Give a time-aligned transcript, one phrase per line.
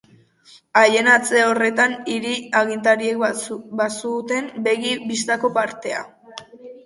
[0.79, 3.21] Aienatze horretan hiri-agintariek
[3.81, 6.01] bazuten begi bistako partea.